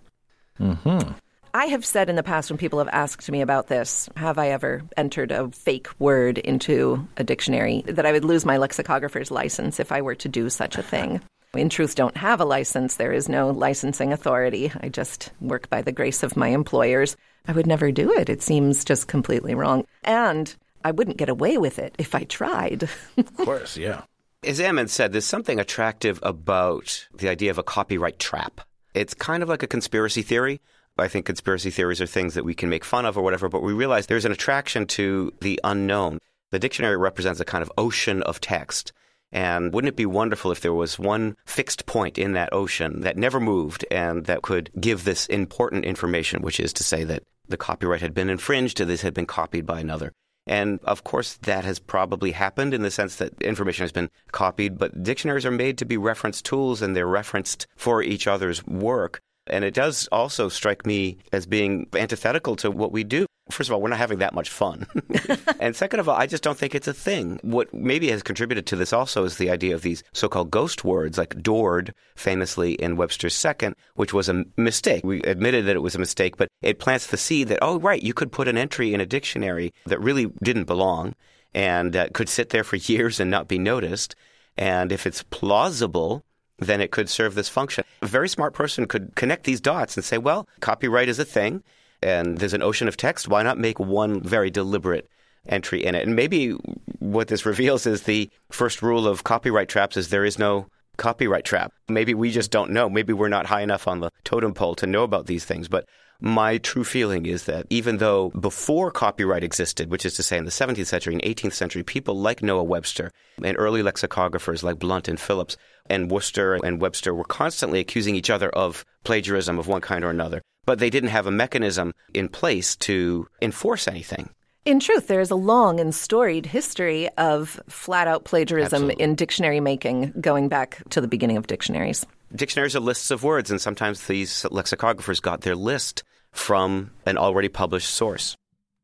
Mm-hmm. 0.61 1.12
I 1.56 1.66
have 1.68 1.86
said 1.86 2.10
in 2.10 2.16
the 2.16 2.22
past 2.22 2.50
when 2.50 2.58
people 2.58 2.80
have 2.80 2.90
asked 2.92 3.30
me 3.30 3.40
about 3.40 3.68
this, 3.68 4.10
have 4.14 4.36
I 4.36 4.50
ever 4.50 4.82
entered 4.94 5.32
a 5.32 5.50
fake 5.52 5.88
word 5.98 6.36
into 6.36 7.08
a 7.16 7.25
dictionary, 7.25 7.82
that 7.86 8.04
I 8.04 8.12
would 8.12 8.26
lose 8.26 8.44
my 8.44 8.58
lexicographer's 8.58 9.30
license 9.30 9.80
if 9.80 9.90
I 9.90 10.02
were 10.02 10.16
to 10.16 10.28
do 10.28 10.50
such 10.50 10.76
a 10.76 10.82
thing. 10.82 11.22
In 11.54 11.70
truth, 11.70 11.94
don't 11.94 12.16
have 12.18 12.42
a 12.42 12.44
license. 12.44 12.96
There 12.96 13.10
is 13.10 13.30
no 13.30 13.48
licensing 13.48 14.12
authority. 14.12 14.70
I 14.82 14.90
just 14.90 15.30
work 15.40 15.70
by 15.70 15.80
the 15.80 15.92
grace 15.92 16.22
of 16.22 16.36
my 16.36 16.48
employers. 16.48 17.16
I 17.48 17.52
would 17.52 17.66
never 17.66 17.90
do 17.90 18.12
it. 18.12 18.28
It 18.28 18.42
seems 18.42 18.84
just 18.84 19.08
completely 19.08 19.54
wrong. 19.54 19.86
And 20.04 20.54
I 20.84 20.90
wouldn't 20.90 21.16
get 21.16 21.30
away 21.30 21.56
with 21.56 21.78
it 21.78 21.94
if 21.96 22.14
I 22.14 22.25
tried. 22.25 22.82
Of 23.16 23.34
course, 23.34 23.78
yeah. 23.78 24.02
As 24.44 24.60
Ammon 24.60 24.88
said, 24.88 25.12
there's 25.12 25.25
something 25.25 25.58
attractive 25.58 26.20
about 26.22 27.08
the 27.14 27.30
idea 27.30 27.50
of 27.50 27.56
a 27.56 27.62
copyright 27.62 28.18
trap. 28.18 28.60
It's 28.92 29.14
kind 29.14 29.42
of 29.42 29.48
like 29.48 29.62
a 29.62 29.66
conspiracy 29.66 30.20
theory. 30.20 30.60
I 30.98 31.08
think 31.08 31.26
conspiracy 31.26 31.70
theories 31.70 32.00
are 32.00 32.06
things 32.06 32.34
that 32.34 32.44
we 32.44 32.54
can 32.54 32.68
make 32.68 32.84
fun 32.84 33.04
of 33.04 33.18
or 33.18 33.22
whatever, 33.22 33.48
but 33.48 33.62
we 33.62 33.72
realize 33.72 34.06
there's 34.06 34.24
an 34.24 34.32
attraction 34.32 34.86
to 34.88 35.32
the 35.40 35.60
unknown. 35.62 36.18
The 36.52 36.58
dictionary 36.58 36.96
represents 36.96 37.40
a 37.40 37.44
kind 37.44 37.62
of 37.62 37.72
ocean 37.76 38.22
of 38.22 38.40
text. 38.40 38.92
And 39.32 39.74
wouldn't 39.74 39.92
it 39.92 39.96
be 39.96 40.06
wonderful 40.06 40.52
if 40.52 40.60
there 40.60 40.72
was 40.72 40.98
one 40.98 41.36
fixed 41.44 41.84
point 41.84 42.16
in 42.16 42.32
that 42.32 42.52
ocean 42.52 43.02
that 43.02 43.18
never 43.18 43.40
moved 43.40 43.84
and 43.90 44.24
that 44.26 44.42
could 44.42 44.70
give 44.80 45.04
this 45.04 45.26
important 45.26 45.84
information, 45.84 46.42
which 46.42 46.60
is 46.60 46.72
to 46.74 46.84
say 46.84 47.04
that 47.04 47.24
the 47.48 47.56
copyright 47.56 48.00
had 48.00 48.14
been 48.14 48.30
infringed 48.30 48.78
this 48.78 49.02
had 49.02 49.14
been 49.14 49.26
copied 49.26 49.66
by 49.66 49.80
another. 49.80 50.12
And 50.46 50.78
of 50.84 51.02
course, 51.02 51.34
that 51.42 51.64
has 51.64 51.80
probably 51.80 52.30
happened 52.30 52.72
in 52.72 52.82
the 52.82 52.90
sense 52.90 53.16
that 53.16 53.40
information 53.42 53.82
has 53.82 53.92
been 53.92 54.10
copied, 54.30 54.78
but 54.78 55.02
dictionaries 55.02 55.44
are 55.44 55.50
made 55.50 55.76
to 55.78 55.84
be 55.84 55.96
reference 55.96 56.40
tools 56.40 56.82
and 56.82 56.94
they're 56.94 57.06
referenced 57.06 57.66
for 57.74 58.02
each 58.02 58.26
other's 58.28 58.64
work. 58.64 59.20
And 59.48 59.64
it 59.64 59.74
does 59.74 60.08
also 60.12 60.48
strike 60.48 60.86
me 60.86 61.18
as 61.32 61.46
being 61.46 61.86
antithetical 61.94 62.56
to 62.56 62.70
what 62.70 62.92
we 62.92 63.04
do. 63.04 63.26
First 63.48 63.70
of 63.70 63.74
all, 63.74 63.80
we're 63.80 63.90
not 63.90 63.98
having 63.98 64.18
that 64.18 64.34
much 64.34 64.50
fun. 64.50 64.86
and 65.60 65.76
second 65.76 66.00
of 66.00 66.08
all, 66.08 66.16
I 66.16 66.26
just 66.26 66.42
don't 66.42 66.58
think 66.58 66.74
it's 66.74 66.88
a 66.88 66.92
thing. 66.92 67.38
What 67.42 67.72
maybe 67.72 68.10
has 68.10 68.24
contributed 68.24 68.66
to 68.66 68.76
this 68.76 68.92
also 68.92 69.22
is 69.22 69.36
the 69.36 69.50
idea 69.50 69.74
of 69.74 69.82
these 69.82 70.02
so 70.12 70.28
called 70.28 70.50
ghost 70.50 70.84
words, 70.84 71.16
like 71.16 71.40
dord, 71.42 71.94
famously 72.16 72.72
in 72.72 72.96
Webster's 72.96 73.36
second, 73.36 73.76
which 73.94 74.12
was 74.12 74.28
a 74.28 74.44
mistake. 74.56 75.04
We 75.04 75.22
admitted 75.22 75.66
that 75.66 75.76
it 75.76 75.82
was 75.82 75.94
a 75.94 76.00
mistake, 76.00 76.36
but 76.36 76.48
it 76.60 76.80
plants 76.80 77.06
the 77.06 77.16
seed 77.16 77.46
that, 77.48 77.60
oh, 77.62 77.78
right, 77.78 78.02
you 78.02 78.14
could 78.14 78.32
put 78.32 78.48
an 78.48 78.58
entry 78.58 78.92
in 78.92 79.00
a 79.00 79.06
dictionary 79.06 79.72
that 79.86 80.00
really 80.00 80.26
didn't 80.42 80.64
belong 80.64 81.14
and 81.54 81.94
uh, 81.94 82.08
could 82.12 82.28
sit 82.28 82.50
there 82.50 82.64
for 82.64 82.76
years 82.76 83.20
and 83.20 83.30
not 83.30 83.46
be 83.46 83.60
noticed. 83.60 84.16
And 84.58 84.90
if 84.90 85.06
it's 85.06 85.22
plausible, 85.22 86.24
then 86.58 86.80
it 86.80 86.90
could 86.90 87.08
serve 87.08 87.34
this 87.34 87.48
function. 87.48 87.84
A 88.02 88.06
very 88.06 88.28
smart 88.28 88.54
person 88.54 88.86
could 88.86 89.14
connect 89.14 89.44
these 89.44 89.60
dots 89.60 89.96
and 89.96 90.04
say, 90.04 90.18
well, 90.18 90.48
copyright 90.60 91.08
is 91.08 91.18
a 91.18 91.25
thing, 91.25 91.62
and 92.02 92.38
there's 92.38 92.54
an 92.54 92.62
ocean 92.62 92.88
of 92.88 92.96
text. 92.96 93.28
Why 93.28 93.42
not 93.42 93.58
make 93.58 93.78
one 93.78 94.20
very 94.22 94.50
deliberate 94.50 95.08
entry 95.46 95.84
in 95.84 95.94
it? 95.94 96.06
And 96.06 96.16
maybe 96.16 96.50
what 96.98 97.28
this 97.28 97.46
reveals 97.46 97.86
is 97.86 98.02
the 98.02 98.30
first 98.50 98.82
rule 98.82 99.06
of 99.06 99.25
copyright 99.25 99.68
traps 99.68 99.96
is 99.96 100.08
there 100.08 100.25
is 100.25 100.38
no 100.38 100.66
copyright 100.96 101.44
trap. 101.44 101.72
Maybe 101.88 102.14
we 102.14 102.30
just 102.30 102.50
don't 102.50 102.70
know. 102.70 102.88
Maybe 102.88 103.12
we're 103.12 103.28
not 103.28 103.46
high 103.46 103.60
enough 103.60 103.86
on 103.86 104.00
the 104.00 104.10
totem 104.25 104.54
pole 104.54 104.75
to 104.76 104.86
know 104.86 105.02
about 105.02 105.26
these 105.26 105.44
things. 105.44 105.68
But 105.68 105.86
my 106.20 106.58
true 106.58 106.85
feeling 106.85 107.26
is 107.26 107.44
that 107.44 107.66
even 107.70 107.99
though 107.99 108.30
before 108.30 108.90
copyright 108.90 109.44
existed, 109.44 109.90
which 109.90 110.06
is 110.06 110.14
to 110.14 110.23
say 110.23 110.38
in 110.38 110.44
the 110.44 110.50
17th 110.50 110.87
century 110.87 111.14
and 111.14 111.23
18th 111.23 111.52
century, 111.52 111.82
people 111.82 112.18
like 112.18 112.42
Noah 112.42 112.64
Webster 112.64 113.11
and 113.42 113.56
early 113.58 113.82
lexicographers 113.82 114.62
like 114.62 114.78
Blount 114.78 115.08
and 115.08 115.20
Phillips 115.20 115.56
and 115.88 116.11
Worcester 116.11 116.54
and 116.54 116.80
Webster 116.80 117.14
were 117.14 117.25
constantly 117.25 117.80
accusing 117.80 118.16
each 118.16 118.30
other 118.30 118.49
of 118.50 118.85
plagiarism 119.04 119.58
of 119.58 119.68
one 119.68 119.80
kind 119.80 120.04
or 120.04 120.11
another. 120.11 120.42
But 120.64 120.78
they 120.78 120.90
didn't 120.90 121.11
have 121.11 121.26
a 121.26 121.30
mechanism 121.30 121.92
in 122.12 122.28
place 122.28 122.75
to 122.76 123.28
enforce 123.40 123.87
anything. 123.87 124.30
In 124.64 124.80
truth, 124.80 125.06
there 125.06 125.20
is 125.20 125.30
a 125.30 125.37
long 125.37 125.78
and 125.78 125.94
storied 125.94 126.44
history 126.44 127.08
of 127.11 127.61
flat 127.68 128.08
out 128.08 128.25
plagiarism 128.25 128.82
Absolutely. 128.82 129.04
in 129.04 129.14
dictionary 129.14 129.61
making 129.61 130.12
going 130.20 130.49
back 130.49 130.82
to 130.90 131.00
the 131.00 131.06
beginning 131.06 131.37
of 131.37 131.46
dictionaries. 131.46 132.04
Dictionaries 132.37 132.76
are 132.76 132.81
lists 132.81 133.11
of 133.11 133.23
words, 133.23 133.50
and 133.50 133.61
sometimes 133.61 134.07
these 134.07 134.43
lexicographers 134.43 135.23
got 135.23 135.40
their 135.40 135.57
list 135.57 136.05
from 136.33 136.90
an 137.07 137.16
already 137.16 137.49
published 137.49 137.88
source. 137.88 138.37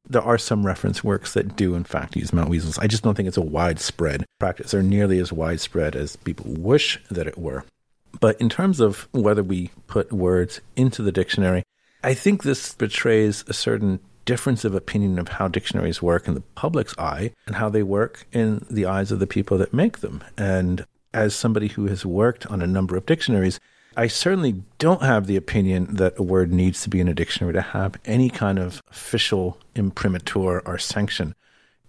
There 0.08 0.22
are 0.22 0.38
some 0.38 0.64
reference 0.64 1.04
works 1.04 1.34
that 1.34 1.54
do, 1.54 1.74
in 1.74 1.84
fact, 1.84 2.16
use 2.16 2.30
Mountweazels. 2.30 2.78
I 2.80 2.86
just 2.86 3.02
don't 3.02 3.14
think 3.14 3.28
it's 3.28 3.36
a 3.36 3.42
widespread 3.42 4.24
practice, 4.40 4.72
or 4.72 4.82
nearly 4.82 5.18
as 5.18 5.32
widespread 5.34 5.94
as 5.94 6.16
people 6.16 6.50
wish 6.50 6.98
that 7.10 7.26
it 7.26 7.36
were. 7.36 7.64
But 8.20 8.40
in 8.40 8.48
terms 8.48 8.80
of 8.80 9.06
whether 9.12 9.42
we 9.42 9.70
put 9.86 10.12
words 10.12 10.60
into 10.74 11.02
the 11.02 11.12
dictionary, 11.12 11.62
I 12.02 12.14
think 12.14 12.42
this 12.42 12.72
betrays 12.72 13.44
a 13.48 13.54
certain 13.54 14.00
difference 14.24 14.64
of 14.64 14.74
opinion 14.74 15.18
of 15.18 15.28
how 15.28 15.48
dictionaries 15.48 16.00
work 16.00 16.26
in 16.26 16.34
the 16.34 16.42
public's 16.54 16.96
eye 16.96 17.32
and 17.46 17.56
how 17.56 17.68
they 17.68 17.82
work 17.82 18.26
in 18.32 18.64
the 18.70 18.86
eyes 18.86 19.12
of 19.12 19.18
the 19.18 19.26
people 19.26 19.58
that 19.58 19.74
make 19.74 19.98
them. 19.98 20.24
And 20.38 20.86
as 21.14 21.34
somebody 21.34 21.68
who 21.68 21.86
has 21.86 22.06
worked 22.06 22.46
on 22.46 22.62
a 22.62 22.66
number 22.66 22.96
of 22.96 23.06
dictionaries, 23.06 23.60
I 23.96 24.06
certainly 24.06 24.62
don't 24.78 25.02
have 25.02 25.26
the 25.26 25.36
opinion 25.36 25.96
that 25.96 26.18
a 26.18 26.22
word 26.22 26.52
needs 26.52 26.82
to 26.82 26.88
be 26.88 27.00
in 27.00 27.08
a 27.08 27.14
dictionary 27.14 27.52
to 27.52 27.60
have 27.60 27.96
any 28.04 28.30
kind 28.30 28.58
of 28.58 28.82
official 28.90 29.58
imprimatur 29.74 30.60
or 30.60 30.78
sanction. 30.78 31.34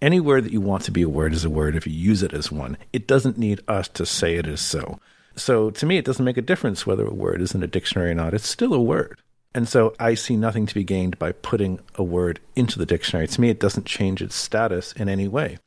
Any 0.02 0.20
word 0.20 0.44
that 0.44 0.52
you 0.52 0.60
want 0.60 0.84
to 0.84 0.92
be 0.92 1.02
a 1.02 1.10
word 1.10 1.34
is 1.34 1.46
a 1.46 1.50
word 1.50 1.78
if 1.78 1.88
you 1.88 1.94
use 1.94 2.24
it 2.24 2.34
as 2.34 2.52
one. 2.52 2.78
It 2.92 3.08
doesn't 3.08 3.38
need 3.38 3.62
us 3.70 3.88
to 3.90 4.06
say 4.06 4.36
it 4.36 4.48
is 4.48 4.60
so. 4.60 5.00
So 5.36 5.70
to 5.72 5.86
me, 5.86 5.98
it 5.98 6.06
doesn't 6.06 6.26
make 6.26 6.38
a 6.38 6.42
difference 6.42 6.86
whether 6.86 7.06
a 7.06 7.14
word 7.14 7.42
is 7.42 7.56
in 7.56 7.64
a 7.64 7.68
dictionary 7.68 8.12
or 8.12 8.16
not. 8.16 8.34
It's 8.34 8.48
still 8.48 8.74
a 8.74 8.82
word. 8.82 9.22
And 9.56 9.70
so 9.70 9.96
I 10.00 10.16
see 10.16 10.36
nothing 10.36 10.66
to 10.66 10.74
be 10.74 10.84
gained 10.84 11.18
by 11.20 11.32
putting 11.32 11.80
a 11.96 12.04
word 12.04 12.40
into 12.56 12.80
the 12.80 12.86
dictionary. 12.86 13.28
To 13.28 13.42
me, 13.42 13.50
it 13.50 13.60
doesn't 13.60 13.86
change 13.86 14.22
its 14.22 14.36
status 14.36 14.92
in 14.94 15.08
any 15.08 15.28
way. 15.28 15.58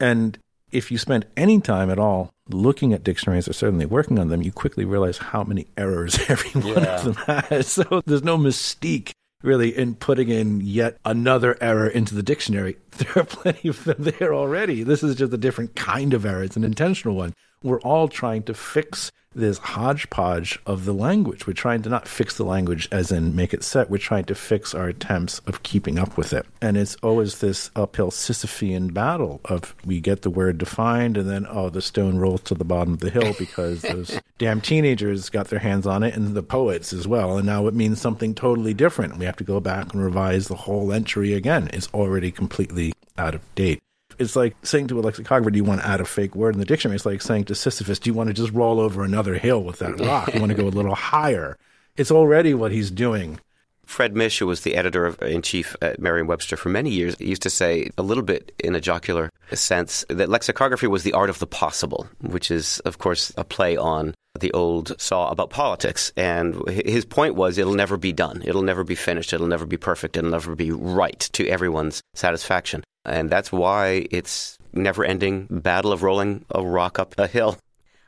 And 0.00 0.38
if 0.72 0.90
you 0.90 0.98
spend 0.98 1.26
any 1.36 1.60
time 1.60 1.90
at 1.90 1.98
all 1.98 2.32
looking 2.54 2.92
at 2.92 3.04
dictionaries 3.04 3.48
or 3.48 3.52
certainly 3.52 3.86
working 3.86 4.18
on 4.18 4.28
them, 4.28 4.42
you 4.42 4.52
quickly 4.52 4.84
realize 4.84 5.18
how 5.18 5.44
many 5.44 5.66
errors 5.76 6.18
every 6.28 6.60
one 6.60 6.86
of 6.86 7.04
them 7.04 7.14
has. 7.14 7.68
So 7.68 8.02
there's 8.06 8.24
no 8.24 8.36
mystique 8.36 9.12
really 9.42 9.76
in 9.76 9.94
putting 9.94 10.28
in 10.28 10.60
yet 10.60 10.98
another 11.04 11.56
error 11.60 11.88
into 11.88 12.14
the 12.14 12.22
dictionary. 12.22 12.76
There 13.00 13.22
are 13.22 13.24
plenty 13.24 13.68
of 13.70 13.82
them 13.84 13.96
there 13.98 14.34
already. 14.34 14.82
This 14.82 15.02
is 15.02 15.16
just 15.16 15.32
a 15.32 15.38
different 15.38 15.74
kind 15.74 16.12
of 16.12 16.26
error. 16.26 16.42
It's 16.42 16.56
an 16.56 16.64
intentional 16.64 17.16
one. 17.16 17.32
We're 17.62 17.80
all 17.80 18.08
trying 18.08 18.42
to 18.44 18.54
fix 18.54 19.12
this 19.32 19.58
hodgepodge 19.58 20.58
of 20.66 20.84
the 20.84 20.92
language. 20.92 21.46
We're 21.46 21.52
trying 21.52 21.82
to 21.82 21.88
not 21.88 22.08
fix 22.08 22.36
the 22.36 22.44
language 22.44 22.88
as 22.90 23.12
in 23.12 23.36
make 23.36 23.54
it 23.54 23.62
set. 23.62 23.88
We're 23.88 23.98
trying 23.98 24.24
to 24.24 24.34
fix 24.34 24.74
our 24.74 24.88
attempts 24.88 25.38
of 25.46 25.62
keeping 25.62 26.00
up 26.00 26.16
with 26.16 26.32
it. 26.32 26.46
And 26.60 26.76
it's 26.76 26.96
always 26.96 27.38
this 27.38 27.70
uphill 27.76 28.10
Sisyphean 28.10 28.92
battle 28.92 29.40
of 29.44 29.76
we 29.84 30.00
get 30.00 30.22
the 30.22 30.30
word 30.30 30.58
defined 30.58 31.16
and 31.16 31.30
then, 31.30 31.46
oh, 31.48 31.70
the 31.70 31.82
stone 31.82 32.18
rolls 32.18 32.40
to 32.42 32.54
the 32.54 32.64
bottom 32.64 32.94
of 32.94 33.00
the 33.00 33.10
hill 33.10 33.34
because 33.38 33.82
those 33.82 34.20
damn 34.38 34.60
teenagers 34.60 35.28
got 35.28 35.48
their 35.48 35.60
hands 35.60 35.86
on 35.86 36.02
it 36.02 36.16
and 36.16 36.34
the 36.34 36.42
poets 36.42 36.92
as 36.92 37.06
well. 37.06 37.36
And 37.36 37.46
now 37.46 37.68
it 37.68 37.74
means 37.74 38.00
something 38.00 38.34
totally 38.34 38.74
different. 38.74 39.16
We 39.16 39.26
have 39.26 39.36
to 39.36 39.44
go 39.44 39.60
back 39.60 39.92
and 39.92 40.02
revise 40.02 40.48
the 40.48 40.56
whole 40.56 40.92
entry 40.92 41.34
again. 41.34 41.70
It's 41.72 41.88
already 41.94 42.32
completely 42.32 42.94
out 43.16 43.36
of 43.36 43.54
date 43.54 43.80
it's 44.20 44.36
like 44.36 44.54
saying 44.62 44.88
to 44.88 45.00
a 45.00 45.02
lexicographer, 45.02 45.50
do 45.50 45.56
you 45.56 45.64
want 45.64 45.80
to 45.80 45.86
add 45.86 46.00
a 46.00 46.04
fake 46.04 46.36
word 46.36 46.54
in 46.54 46.60
the 46.60 46.66
dictionary? 46.66 46.94
It's 46.94 47.06
like 47.06 47.22
saying 47.22 47.44
to 47.46 47.54
Sisyphus, 47.54 47.98
do 47.98 48.10
you 48.10 48.14
want 48.14 48.28
to 48.28 48.34
just 48.34 48.52
roll 48.52 48.78
over 48.78 49.02
another 49.02 49.34
hill 49.34 49.64
with 49.64 49.78
that 49.78 49.98
rock? 49.98 50.32
You 50.32 50.40
want 50.40 50.50
to 50.50 50.56
go 50.56 50.68
a 50.68 50.68
little 50.68 50.94
higher. 50.94 51.56
It's 51.96 52.10
already 52.10 52.54
what 52.54 52.70
he's 52.70 52.90
doing. 52.90 53.40
Fred 53.86 54.14
Mish, 54.14 54.38
who 54.38 54.46
was 54.46 54.60
the 54.60 54.76
editor 54.76 55.08
in 55.24 55.42
chief 55.42 55.74
at 55.82 55.98
Merriam 55.98 56.28
Webster 56.28 56.56
for 56.56 56.68
many 56.68 56.90
years, 56.90 57.16
used 57.18 57.42
to 57.42 57.50
say 57.50 57.90
a 57.98 58.02
little 58.02 58.22
bit 58.22 58.54
in 58.62 58.76
a 58.76 58.80
jocular 58.80 59.30
sense 59.52 60.04
that 60.08 60.28
lexicography 60.28 60.86
was 60.86 61.02
the 61.02 61.14
art 61.14 61.28
of 61.28 61.40
the 61.40 61.46
possible, 61.46 62.06
which 62.20 62.52
is, 62.52 62.78
of 62.80 62.98
course, 62.98 63.32
a 63.36 63.42
play 63.42 63.76
on 63.76 64.14
the 64.38 64.52
old 64.52 64.98
saw 65.00 65.30
about 65.30 65.50
politics. 65.50 66.12
And 66.16 66.68
his 66.68 67.04
point 67.04 67.34
was 67.34 67.58
it'll 67.58 67.74
never 67.74 67.96
be 67.96 68.12
done. 68.12 68.42
It'll 68.44 68.62
never 68.62 68.84
be 68.84 68.94
finished. 68.94 69.32
It'll 69.32 69.48
never 69.48 69.66
be 69.66 69.76
perfect. 69.76 70.16
It'll 70.16 70.30
never 70.30 70.54
be 70.54 70.70
right 70.70 71.18
to 71.32 71.48
everyone's 71.48 72.00
satisfaction. 72.14 72.84
And 73.04 73.30
that's 73.30 73.50
why 73.50 74.06
it's 74.10 74.58
never 74.72 75.04
ending 75.04 75.46
battle 75.50 75.92
of 75.92 76.02
rolling 76.02 76.44
a 76.54 76.62
rock 76.62 76.98
up 76.98 77.14
a 77.18 77.26
hill. 77.26 77.56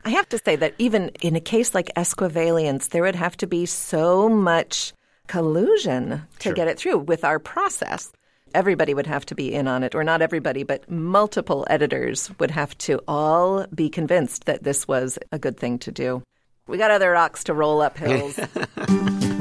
I 0.04 0.10
have 0.10 0.28
to 0.30 0.38
say 0.38 0.56
that 0.56 0.74
even 0.78 1.10
in 1.20 1.36
a 1.36 1.40
case 1.40 1.74
like 1.74 1.90
esquivalience, 1.96 2.88
there 2.88 3.02
would 3.02 3.14
have 3.14 3.36
to 3.38 3.46
be 3.46 3.66
so 3.66 4.28
much 4.28 4.92
collusion 5.28 6.22
to 6.40 6.48
sure. 6.48 6.52
get 6.52 6.68
it 6.68 6.78
through 6.78 6.98
with 6.98 7.24
our 7.24 7.38
process. 7.38 8.10
Everybody 8.54 8.92
would 8.94 9.06
have 9.06 9.24
to 9.26 9.34
be 9.34 9.54
in 9.54 9.66
on 9.66 9.82
it, 9.82 9.94
or 9.94 10.04
not 10.04 10.20
everybody, 10.20 10.62
but 10.62 10.90
multiple 10.90 11.64
editors 11.70 12.30
would 12.38 12.50
have 12.50 12.76
to 12.78 13.00
all 13.08 13.66
be 13.74 13.88
convinced 13.88 14.44
that 14.44 14.64
this 14.64 14.86
was 14.86 15.18
a 15.30 15.38
good 15.38 15.56
thing 15.56 15.78
to 15.80 15.92
do. 15.92 16.22
We 16.66 16.78
got 16.78 16.90
other 16.90 17.12
rocks 17.12 17.44
to 17.44 17.54
roll 17.54 17.80
up 17.80 17.96
hills. 17.96 18.38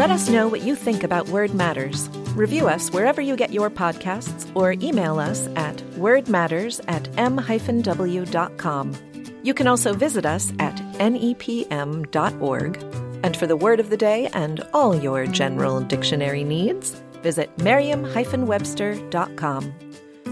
Let 0.00 0.10
us 0.10 0.30
know 0.30 0.48
what 0.48 0.62
you 0.62 0.74
think 0.76 1.04
about 1.04 1.28
Word 1.28 1.52
Matters. 1.52 2.08
Review 2.34 2.68
us 2.68 2.90
wherever 2.90 3.20
you 3.20 3.36
get 3.36 3.52
your 3.52 3.68
podcasts 3.68 4.50
or 4.56 4.72
email 4.82 5.18
us 5.18 5.46
at 5.56 5.76
wordmatters 5.98 6.82
at 6.88 7.06
m-w.com. 7.18 8.94
You 9.42 9.52
can 9.52 9.66
also 9.66 9.92
visit 9.92 10.24
us 10.24 10.54
at 10.58 10.76
nepm.org. 10.94 12.82
And 13.22 13.36
for 13.36 13.46
the 13.46 13.58
word 13.58 13.78
of 13.78 13.90
the 13.90 13.98
day 13.98 14.28
and 14.28 14.66
all 14.72 14.96
your 14.96 15.26
general 15.26 15.82
dictionary 15.82 16.44
needs, 16.44 16.92
visit 17.22 17.54
merriam-webster.com. 17.58 19.74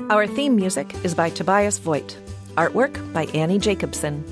Our 0.08 0.26
theme 0.26 0.56
music 0.56 0.94
is 1.04 1.14
by 1.14 1.28
Tobias 1.28 1.76
Voigt. 1.76 2.16
Artwork 2.54 3.12
by 3.12 3.26
Annie 3.34 3.58
Jacobson. 3.58 4.24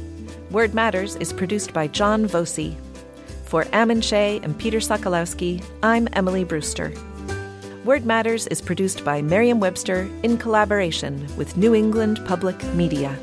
Word 0.50 0.72
Matters 0.72 1.14
is 1.16 1.34
produced 1.34 1.74
by 1.74 1.88
John 1.88 2.26
Voci. 2.26 2.78
For 3.46 3.64
Ammon 3.72 4.00
Shea 4.00 4.40
and 4.42 4.58
Peter 4.58 4.78
Sokolowski, 4.78 5.64
I'm 5.80 6.08
Emily 6.14 6.42
Brewster. 6.42 6.92
Word 7.84 8.04
Matters 8.04 8.48
is 8.48 8.60
produced 8.60 9.04
by 9.04 9.22
Merriam 9.22 9.60
Webster 9.60 10.10
in 10.24 10.36
collaboration 10.36 11.24
with 11.36 11.56
New 11.56 11.72
England 11.72 12.20
Public 12.26 12.60
Media. 12.74 13.16